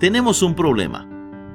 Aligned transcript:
tenemos 0.00 0.42
un 0.42 0.54
problema. 0.54 1.06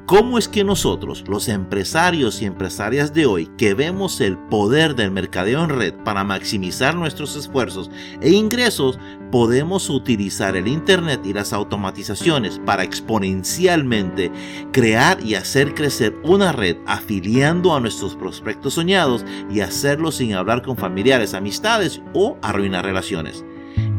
¿Cómo 0.05 0.37
es 0.37 0.47
que 0.47 0.63
nosotros, 0.63 1.23
los 1.27 1.47
empresarios 1.47 2.39
y 2.39 2.45
empresarias 2.45 3.11
de 3.11 3.25
hoy, 3.25 3.47
que 3.57 3.73
vemos 3.73 4.21
el 4.21 4.37
poder 4.37 4.93
del 4.93 5.09
mercadeo 5.09 5.63
en 5.63 5.71
red 5.71 5.95
para 6.03 6.23
maximizar 6.23 6.93
nuestros 6.93 7.35
esfuerzos 7.35 7.89
e 8.21 8.29
ingresos, 8.29 8.99
podemos 9.31 9.89
utilizar 9.89 10.55
el 10.55 10.67
Internet 10.67 11.21
y 11.25 11.33
las 11.33 11.53
automatizaciones 11.53 12.61
para 12.63 12.83
exponencialmente 12.83 14.31
crear 14.71 15.23
y 15.23 15.33
hacer 15.33 15.73
crecer 15.73 16.15
una 16.23 16.51
red 16.51 16.77
afiliando 16.85 17.75
a 17.75 17.79
nuestros 17.79 18.15
prospectos 18.15 18.75
soñados 18.75 19.25
y 19.49 19.61
hacerlo 19.61 20.11
sin 20.11 20.35
hablar 20.35 20.61
con 20.61 20.77
familiares, 20.77 21.33
amistades 21.33 21.99
o 22.13 22.37
arruinar 22.43 22.85
relaciones? 22.85 23.43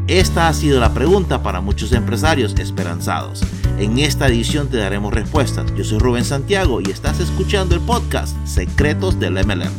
Esta 0.08 0.46
ha 0.46 0.54
sido 0.54 0.78
la 0.78 0.94
pregunta 0.94 1.42
para 1.42 1.60
muchos 1.60 1.90
empresarios 1.90 2.54
esperanzados. 2.60 3.42
En 3.76 3.98
esta 3.98 4.28
edición 4.28 4.70
te 4.70 4.76
daremos 4.76 5.12
respuestas. 5.12 5.74
Yo 5.74 5.82
soy 5.82 5.98
Rubén 5.98 6.24
Santiago 6.24 6.80
y 6.80 6.92
estás 6.92 7.18
escuchando 7.18 7.74
el 7.74 7.80
podcast 7.80 8.36
Secretos 8.46 9.18
del 9.18 9.32
MLM. 9.32 9.72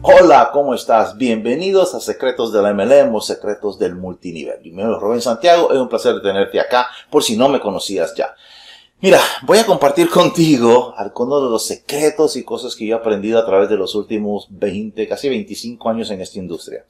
Hola, 0.00 0.48
¿cómo 0.50 0.72
estás? 0.72 1.18
Bienvenidos 1.18 1.94
a 1.94 2.00
Secretos 2.00 2.50
del 2.50 2.74
MLM 2.74 3.14
o 3.14 3.20
Secretos 3.20 3.78
del 3.78 3.96
Multinivel. 3.96 4.60
Mi 4.62 4.70
nombre 4.70 4.96
es 4.96 5.02
Rubén 5.02 5.20
Santiago, 5.20 5.70
es 5.70 5.78
un 5.78 5.90
placer 5.90 6.22
tenerte 6.22 6.58
acá 6.58 6.88
por 7.10 7.22
si 7.22 7.36
no 7.36 7.50
me 7.50 7.60
conocías 7.60 8.14
ya. 8.16 8.34
Mira, 9.02 9.20
voy 9.42 9.58
a 9.58 9.66
compartir 9.66 10.08
contigo 10.08 10.94
algunos 10.96 11.42
de 11.42 11.50
los 11.50 11.66
secretos 11.66 12.34
y 12.36 12.44
cosas 12.44 12.74
que 12.74 12.86
yo 12.86 12.96
he 12.96 12.98
aprendido 12.98 13.38
a 13.38 13.44
través 13.44 13.68
de 13.68 13.76
los 13.76 13.94
últimos 13.94 14.46
20, 14.48 15.06
casi 15.06 15.28
25 15.28 15.90
años 15.90 16.10
en 16.10 16.22
esta 16.22 16.38
industria. 16.38 16.86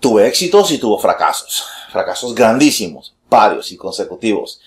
Tuve 0.00 0.28
éxitos 0.28 0.70
y 0.70 0.78
tuvo 0.78 0.96
fracasos, 0.96 1.64
fracasos 1.90 2.32
grandísimos, 2.32 3.16
varios 3.28 3.72
y 3.72 3.76
consecutivos. 3.76 4.60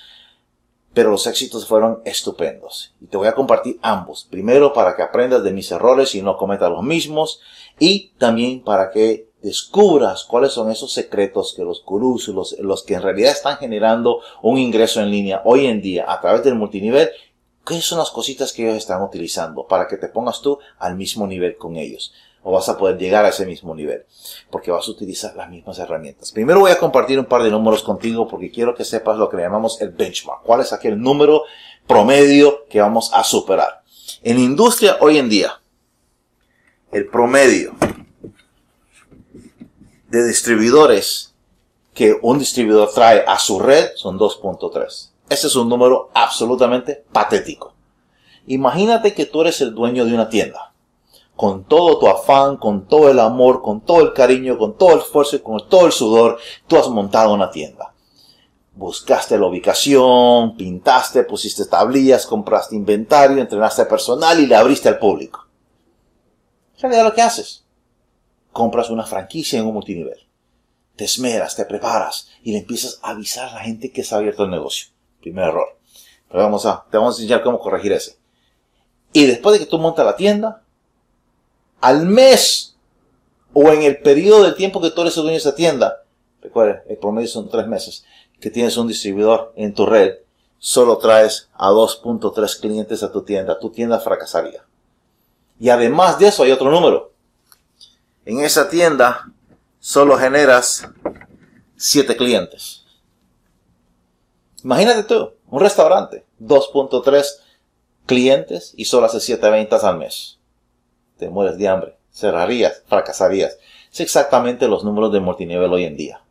Pero 0.93 1.09
los 1.09 1.25
éxitos 1.25 1.65
fueron 1.65 2.01
estupendos. 2.03 2.93
Y 2.99 3.05
te 3.05 3.15
voy 3.15 3.29
a 3.29 3.35
compartir 3.35 3.79
ambos. 3.81 4.27
Primero 4.29 4.73
para 4.73 4.93
que 4.93 5.03
aprendas 5.03 5.41
de 5.41 5.53
mis 5.53 5.71
errores 5.71 6.15
y 6.15 6.21
no 6.21 6.35
cometas 6.35 6.69
los 6.69 6.83
mismos. 6.83 7.39
Y 7.79 8.09
también 8.17 8.61
para 8.61 8.91
que 8.91 9.29
descubras 9.41 10.25
cuáles 10.25 10.51
son 10.51 10.69
esos 10.69 10.91
secretos 10.91 11.53
que 11.55 11.63
los 11.63 11.81
gurús, 11.85 12.27
los, 12.27 12.59
los 12.59 12.83
que 12.83 12.95
en 12.95 13.01
realidad 13.01 13.31
están 13.31 13.55
generando 13.55 14.19
un 14.41 14.57
ingreso 14.57 14.99
en 14.99 15.11
línea 15.11 15.41
hoy 15.45 15.65
en 15.65 15.81
día 15.81 16.11
a 16.11 16.19
través 16.19 16.43
del 16.43 16.55
multinivel, 16.55 17.09
qué 17.65 17.79
son 17.79 17.99
las 17.99 18.11
cositas 18.11 18.51
que 18.51 18.63
ellos 18.63 18.77
están 18.77 19.01
utilizando 19.01 19.65
para 19.65 19.87
que 19.87 19.95
te 19.95 20.09
pongas 20.09 20.41
tú 20.41 20.59
al 20.77 20.97
mismo 20.97 21.25
nivel 21.25 21.55
con 21.55 21.77
ellos 21.77 22.13
o 22.43 22.51
vas 22.51 22.69
a 22.69 22.77
poder 22.77 22.97
llegar 22.97 23.25
a 23.25 23.29
ese 23.29 23.45
mismo 23.45 23.75
nivel, 23.75 24.05
porque 24.49 24.71
vas 24.71 24.87
a 24.87 24.91
utilizar 24.91 25.35
las 25.35 25.49
mismas 25.49 25.77
herramientas. 25.79 26.31
Primero 26.31 26.61
voy 26.61 26.71
a 26.71 26.79
compartir 26.79 27.19
un 27.19 27.25
par 27.25 27.43
de 27.43 27.51
números 27.51 27.83
contigo 27.83 28.27
porque 28.27 28.51
quiero 28.51 28.75
que 28.75 28.83
sepas 28.83 29.17
lo 29.17 29.29
que 29.29 29.37
le 29.37 29.43
llamamos 29.43 29.79
el 29.81 29.89
benchmark, 29.89 30.41
cuál 30.43 30.61
es 30.61 30.73
aquel 30.73 30.99
número 30.99 31.43
promedio 31.87 32.65
que 32.69 32.81
vamos 32.81 33.11
a 33.13 33.23
superar. 33.23 33.83
En 34.23 34.39
industria 34.39 34.97
hoy 35.01 35.17
en 35.17 35.29
día, 35.29 35.61
el 36.91 37.07
promedio 37.07 37.73
de 40.09 40.27
distribuidores 40.27 41.33
que 41.93 42.17
un 42.21 42.39
distribuidor 42.39 42.91
trae 42.93 43.23
a 43.27 43.37
su 43.37 43.59
red 43.59 43.91
son 43.95 44.17
2.3. 44.17 45.11
Ese 45.29 45.47
es 45.47 45.55
un 45.55 45.69
número 45.69 46.09
absolutamente 46.13 47.05
patético. 47.11 47.73
Imagínate 48.47 49.13
que 49.13 49.25
tú 49.25 49.41
eres 49.41 49.61
el 49.61 49.73
dueño 49.73 50.03
de 50.05 50.13
una 50.13 50.27
tienda 50.27 50.71
con 51.41 51.63
todo 51.63 51.97
tu 51.97 52.07
afán, 52.07 52.57
con 52.57 52.85
todo 52.85 53.09
el 53.09 53.19
amor, 53.19 53.63
con 53.63 53.81
todo 53.81 54.01
el 54.01 54.13
cariño, 54.13 54.59
con 54.59 54.77
todo 54.77 54.93
el 54.93 54.99
esfuerzo 54.99 55.37
y 55.37 55.39
con 55.39 55.67
todo 55.67 55.87
el 55.87 55.91
sudor, 55.91 56.37
tú 56.67 56.77
has 56.77 56.87
montado 56.87 57.33
una 57.33 57.49
tienda. 57.49 57.95
Buscaste 58.75 59.39
la 59.39 59.47
ubicación, 59.47 60.55
pintaste, 60.55 61.23
pusiste 61.23 61.65
tablillas, 61.65 62.27
compraste 62.27 62.75
inventario, 62.75 63.39
entrenaste 63.39 63.85
personal 63.85 64.39
y 64.39 64.45
le 64.45 64.55
abriste 64.55 64.87
al 64.87 64.99
público. 64.99 65.47
En 66.75 66.81
realidad 66.81 67.05
lo 67.05 67.15
que 67.15 67.23
haces, 67.23 67.65
compras 68.51 68.91
una 68.91 69.07
franquicia 69.07 69.57
en 69.57 69.65
un 69.65 69.73
multinivel. 69.73 70.19
Te 70.95 71.05
esmeras, 71.05 71.55
te 71.55 71.65
preparas 71.65 72.27
y 72.43 72.51
le 72.51 72.59
empiezas 72.59 72.99
a 73.01 73.09
avisar 73.09 73.49
a 73.49 73.53
la 73.55 73.61
gente 73.61 73.91
que 73.91 74.05
ha 74.07 74.15
abierto 74.15 74.43
el 74.43 74.51
negocio. 74.51 74.89
Primer 75.19 75.45
error. 75.45 75.79
Pero 76.29 76.43
vamos 76.43 76.67
a, 76.67 76.85
te 76.91 76.97
vamos 76.97 77.17
a 77.17 77.21
enseñar 77.23 77.41
cómo 77.41 77.57
corregir 77.57 77.93
ese. 77.93 78.19
Y 79.11 79.25
después 79.25 79.53
de 79.53 79.65
que 79.65 79.69
tú 79.69 79.79
montas 79.79 80.05
la 80.05 80.15
tienda, 80.15 80.60
al 81.81 82.05
mes 82.05 82.75
o 83.53 83.69
en 83.73 83.83
el 83.83 83.97
periodo 83.97 84.43
de 84.43 84.53
tiempo 84.53 84.81
que 84.81 84.91
tú 84.91 85.01
eres 85.01 85.15
dueño 85.15 85.31
de 85.31 85.37
esa 85.37 85.55
tienda, 85.55 86.03
recuerda, 86.41 86.83
el 86.87 86.97
promedio 86.97 87.27
son 87.27 87.49
tres 87.49 87.67
meses, 87.67 88.05
que 88.39 88.49
tienes 88.49 88.77
un 88.77 88.87
distribuidor 88.87 89.51
en 89.55 89.73
tu 89.73 89.85
red, 89.85 90.19
solo 90.57 90.97
traes 90.99 91.49
a 91.55 91.71
2.3 91.71 92.59
clientes 92.61 93.03
a 93.03 93.11
tu 93.11 93.23
tienda, 93.23 93.59
tu 93.59 93.71
tienda 93.71 93.99
fracasaría. 93.99 94.63
Y 95.59 95.69
además 95.69 96.17
de 96.17 96.27
eso 96.27 96.43
hay 96.43 96.51
otro 96.51 96.71
número. 96.71 97.11
En 98.25 98.39
esa 98.39 98.69
tienda 98.69 99.31
solo 99.79 100.17
generas 100.17 100.87
7 101.75 102.15
clientes. 102.15 102.85
Imagínate 104.63 105.03
tú, 105.03 105.33
un 105.49 105.59
restaurante, 105.59 106.25
2.3 106.39 107.25
clientes 108.05 108.73
y 108.77 108.85
solo 108.85 109.07
hace 109.07 109.19
7 109.19 109.49
ventas 109.49 109.83
al 109.83 109.97
mes 109.97 110.40
te 111.21 111.29
mueres 111.29 111.59
de 111.59 111.67
hambre, 111.67 111.95
cerrarías, 112.11 112.81
fracasarías. 112.87 113.59
Es 113.93 113.99
exactamente 113.99 114.67
los 114.67 114.83
números 114.83 115.13
de 115.13 115.19
multinivel 115.19 115.71
hoy 115.71 115.83
en 115.83 115.95
día. 115.95 116.23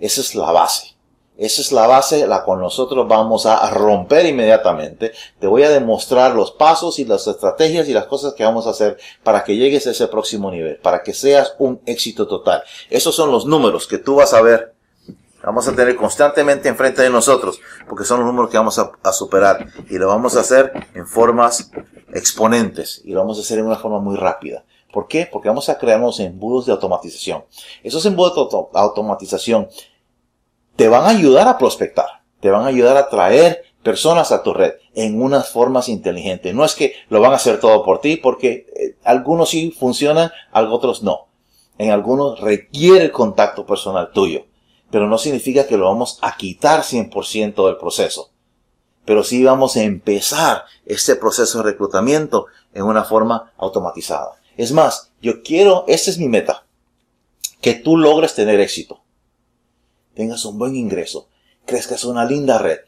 Esa 0.00 0.20
es 0.20 0.34
la 0.34 0.52
base. 0.52 0.94
Esa 1.38 1.62
es 1.62 1.72
la 1.72 1.86
base 1.86 2.26
la 2.26 2.44
cual 2.44 2.60
nosotros 2.60 3.08
vamos 3.08 3.46
a 3.46 3.70
romper 3.70 4.26
inmediatamente. 4.26 5.12
Te 5.40 5.46
voy 5.46 5.62
a 5.62 5.70
demostrar 5.70 6.34
los 6.34 6.52
pasos 6.52 6.98
y 6.98 7.06
las 7.06 7.26
estrategias 7.26 7.88
y 7.88 7.94
las 7.94 8.04
cosas 8.04 8.34
que 8.34 8.44
vamos 8.44 8.66
a 8.66 8.70
hacer 8.70 8.98
para 9.22 9.44
que 9.44 9.56
llegues 9.56 9.86
a 9.86 9.92
ese 9.92 10.08
próximo 10.08 10.50
nivel, 10.50 10.76
para 10.76 11.02
que 11.02 11.14
seas 11.14 11.54
un 11.58 11.80
éxito 11.86 12.28
total. 12.28 12.62
Esos 12.90 13.16
son 13.16 13.32
los 13.32 13.46
números 13.46 13.86
que 13.86 13.96
tú 13.96 14.16
vas 14.16 14.34
a 14.34 14.42
ver. 14.42 14.73
Vamos 15.44 15.68
a 15.68 15.74
tener 15.74 15.96
constantemente 15.96 16.68
enfrente 16.68 17.02
de 17.02 17.10
nosotros, 17.10 17.60
porque 17.88 18.04
son 18.04 18.20
los 18.20 18.26
números 18.26 18.50
que 18.50 18.56
vamos 18.56 18.78
a, 18.78 18.92
a 19.02 19.12
superar. 19.12 19.66
Y 19.90 19.98
lo 19.98 20.08
vamos 20.08 20.36
a 20.36 20.40
hacer 20.40 20.72
en 20.94 21.06
formas 21.06 21.70
exponentes 22.12 23.02
y 23.04 23.12
lo 23.12 23.20
vamos 23.20 23.38
a 23.38 23.42
hacer 23.42 23.58
en 23.58 23.66
una 23.66 23.76
forma 23.76 23.98
muy 23.98 24.16
rápida. 24.16 24.64
¿Por 24.92 25.08
qué? 25.08 25.28
Porque 25.30 25.48
vamos 25.48 25.68
a 25.68 25.76
crearnos 25.76 26.20
embudos 26.20 26.66
de 26.66 26.72
automatización. 26.72 27.44
Esos 27.82 28.06
embudos 28.06 28.34
de 28.34 28.78
automatización 28.78 29.68
te 30.76 30.88
van 30.88 31.04
a 31.04 31.08
ayudar 31.08 31.48
a 31.48 31.58
prospectar, 31.58 32.06
te 32.40 32.50
van 32.50 32.62
a 32.62 32.68
ayudar 32.68 32.96
a 32.96 33.08
traer 33.08 33.64
personas 33.82 34.32
a 34.32 34.42
tu 34.42 34.54
red 34.54 34.74
en 34.94 35.20
unas 35.20 35.50
formas 35.50 35.88
inteligentes. 35.88 36.54
No 36.54 36.64
es 36.64 36.74
que 36.74 36.94
lo 37.08 37.20
van 37.20 37.32
a 37.32 37.36
hacer 37.36 37.60
todo 37.60 37.84
por 37.84 38.00
ti, 38.00 38.16
porque 38.16 38.66
eh, 38.76 38.96
algunos 39.04 39.50
sí 39.50 39.70
funcionan, 39.70 40.30
otros 40.52 41.02
no. 41.02 41.26
En 41.76 41.90
algunos 41.90 42.40
requiere 42.40 43.04
el 43.04 43.12
contacto 43.12 43.66
personal 43.66 44.10
tuyo, 44.12 44.44
pero 44.94 45.08
no 45.08 45.18
significa 45.18 45.66
que 45.66 45.76
lo 45.76 45.86
vamos 45.86 46.20
a 46.22 46.36
quitar 46.36 46.82
100% 46.82 47.66
del 47.66 47.78
proceso 47.78 48.30
pero 49.04 49.22
sí 49.22 49.44
vamos 49.44 49.76
a 49.76 49.82
empezar 49.82 50.64
este 50.86 51.16
proceso 51.16 51.58
de 51.58 51.64
reclutamiento 51.64 52.46
en 52.72 52.84
una 52.84 53.04
forma 53.04 53.52
automatizada. 53.56 54.32
Es 54.56 54.72
más, 54.72 55.10
yo 55.20 55.42
quiero, 55.42 55.84
esta 55.88 56.10
es 56.10 56.18
mi 56.18 56.28
meta, 56.28 56.66
que 57.60 57.74
tú 57.74 57.96
logres 57.96 58.34
tener 58.34 58.60
éxito, 58.60 59.02
tengas 60.14 60.44
un 60.44 60.58
buen 60.58 60.76
ingreso, 60.76 61.28
crezcas 61.66 62.04
una 62.04 62.24
linda 62.24 62.58
red 62.58 62.80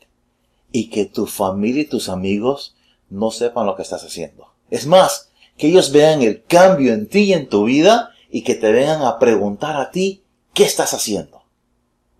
y 0.73 0.91
que 0.91 1.07
tu 1.07 1.27
familia 1.27 1.83
y 1.83 1.87
tus 1.87 2.09
amigos 2.09 2.77
no 3.09 3.31
sepan 3.31 3.67
lo 3.67 3.77
que 3.77 3.83
estás 3.83 4.05
haciendo. 4.05 4.53
Es 4.71 4.87
más, 4.87 5.31
que 5.57 5.69
ellos 5.69 5.93
vean 5.93 6.23
el 6.23 6.45
cambio 6.45 6.93
en 6.93 7.09
ti 7.09 7.25
y 7.25 7.33
en 7.33 7.49
tu 7.49 7.65
vida 7.65 8.11
y 8.31 8.43
que 8.43 8.55
te 8.55 8.73
vengan 8.73 9.03
a 9.03 9.19
preguntar 9.19 9.77
a 9.77 9.91
ti 9.91 10.23
qué 10.53 10.65
estás 10.65 10.93
haciendo. 10.93 11.36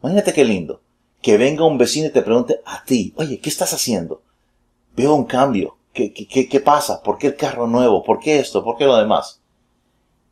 Imagínate 0.03 0.33
qué 0.33 0.45
lindo 0.45 0.81
que 1.27 1.37
venga 1.37 1.65
un 1.65 1.77
vecino 1.77 2.07
y 2.07 2.13
te 2.13 2.23
pregunte 2.23 2.61
a 2.65 2.85
ti, 2.85 3.13
oye, 3.17 3.41
¿qué 3.41 3.49
estás 3.49 3.73
haciendo? 3.73 4.23
Veo 4.97 5.15
un 5.15 5.25
cambio. 5.25 5.77
¿Qué, 5.93 6.13
qué, 6.13 6.49
qué 6.49 6.61
pasa? 6.61 7.03
¿Por 7.03 7.19
qué 7.19 7.29
el 7.29 7.37
carro 7.37 7.67
nuevo? 7.67 8.05
¿Por 8.05 8.21
qué 8.21 8.39
esto? 8.39 8.63
¿Por 8.63 8.77
qué 8.77 8.85
lo 8.85 8.97
demás? 8.97 9.41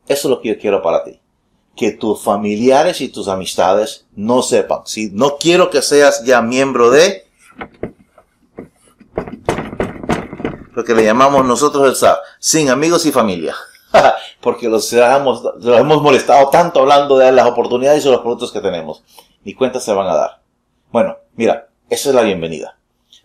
Eso 0.07 0.29
es 0.29 0.31
lo 0.31 0.41
que 0.41 0.51
yo 0.51 0.59
quiero 0.59 0.83
para 0.83 1.03
ti. 1.03 1.19
Que 1.75 1.91
tus 1.91 2.23
familiares 2.23 3.01
y 3.01 3.09
tus 3.09 3.27
amistades 3.27 4.07
no 4.15 4.43
sepan. 4.43 4.83
Si 4.85 5.11
no 5.11 5.37
quiero 5.39 5.71
que 5.71 5.83
seas 5.83 6.23
ya 6.25 6.41
miembro 6.43 6.91
de 6.91 7.25
lo 10.75 10.85
que 10.85 10.95
le 10.95 11.05
llamamos 11.05 11.45
nosotros 11.45 11.89
el 11.89 11.97
SAP, 11.97 12.19
sin 12.39 12.69
amigos 12.69 13.07
y 13.07 13.11
familia. 13.13 13.57
Porque 14.41 14.69
los, 14.69 14.93
los 14.93 15.79
hemos 15.79 16.03
molestado 16.03 16.49
tanto 16.51 16.81
hablando 16.81 17.19
de 17.19 17.33
las 17.33 17.47
oportunidades 17.47 18.05
y 18.05 18.11
los 18.11 18.21
productos 18.21 18.53
que 18.53 18.61
tenemos. 18.61 19.03
Ni 19.45 19.55
cuentas 19.55 19.85
se 19.85 19.93
van 19.93 20.09
a 20.09 20.15
dar. 20.15 20.41
Bueno, 20.91 21.17
mira, 21.35 21.69
esa 21.89 22.11
es 22.11 22.15
la 22.15 22.23
bienvenida. 22.23 22.77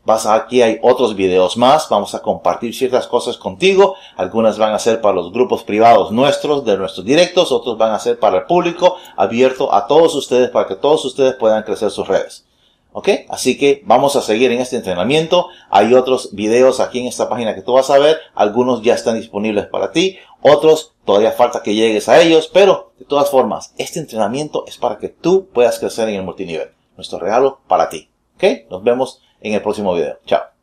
Vas 0.05 0.25
a, 0.25 0.33
aquí 0.33 0.61
hay 0.61 0.79
otros 0.81 1.15
videos 1.15 1.57
más, 1.57 1.87
vamos 1.89 2.15
a 2.15 2.21
compartir 2.21 2.73
ciertas 2.73 3.05
cosas 3.05 3.37
contigo, 3.37 3.95
algunas 4.15 4.57
van 4.57 4.73
a 4.73 4.79
ser 4.79 5.01
para 5.01 5.13
los 5.13 5.31
grupos 5.31 5.63
privados 5.63 6.11
nuestros, 6.11 6.65
de 6.65 6.77
nuestros 6.77 7.05
directos, 7.05 7.51
otros 7.51 7.77
van 7.77 7.91
a 7.91 7.99
ser 7.99 8.17
para 8.17 8.37
el 8.37 8.43
público, 8.45 8.95
abierto 9.17 9.73
a 9.73 9.87
todos 9.87 10.15
ustedes, 10.15 10.49
para 10.49 10.67
que 10.67 10.75
todos 10.75 11.03
ustedes 11.05 11.35
puedan 11.35 11.63
crecer 11.63 11.91
sus 11.91 12.07
redes. 12.07 12.45
¿Ok? 12.91 13.09
Así 13.29 13.57
que 13.57 13.81
vamos 13.85 14.15
a 14.15 14.21
seguir 14.21 14.51
en 14.51 14.59
este 14.59 14.75
entrenamiento. 14.75 15.47
Hay 15.69 15.93
otros 15.93 16.33
videos 16.33 16.79
aquí 16.79 16.99
en 16.99 17.07
esta 17.07 17.29
página 17.29 17.55
que 17.55 17.61
tú 17.61 17.73
vas 17.73 17.89
a 17.89 17.99
ver. 17.99 18.17
Algunos 18.33 18.81
ya 18.81 18.95
están 18.95 19.15
disponibles 19.15 19.67
para 19.67 19.91
ti. 19.91 20.17
Otros 20.41 20.93
todavía 21.05 21.31
falta 21.31 21.61
que 21.61 21.75
llegues 21.75 22.09
a 22.09 22.21
ellos. 22.21 22.49
Pero 22.51 22.91
de 22.97 23.05
todas 23.05 23.29
formas, 23.29 23.73
este 23.77 23.99
entrenamiento 23.99 24.65
es 24.67 24.77
para 24.77 24.97
que 24.97 25.09
tú 25.09 25.47
puedas 25.53 25.79
crecer 25.79 26.09
en 26.09 26.15
el 26.15 26.23
multinivel. 26.23 26.71
Nuestro 26.95 27.19
regalo 27.19 27.59
para 27.67 27.89
ti. 27.89 28.09
¿Ok? 28.35 28.69
Nos 28.69 28.83
vemos 28.83 29.21
en 29.41 29.53
el 29.53 29.61
próximo 29.61 29.93
video. 29.93 30.17
Chao. 30.25 30.58